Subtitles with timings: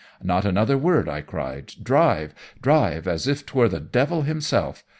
[0.23, 1.73] 'Not another word,' I cried.
[1.83, 4.83] 'Drive drive as if 'twere the devil himself.